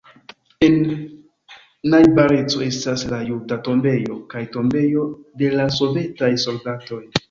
[0.67, 0.77] En
[1.95, 5.09] najbareco estas La juda tombejo kaj Tombejo
[5.45, 7.05] de la sovetaj soldatoj.